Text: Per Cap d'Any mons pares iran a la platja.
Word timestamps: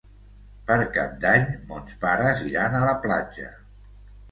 Per 0.71 0.77
Cap 0.95 1.13
d'Any 1.25 1.45
mons 1.73 1.99
pares 2.07 2.43
iran 2.53 2.81
a 2.81 2.83
la 2.87 2.99
platja. 3.07 3.49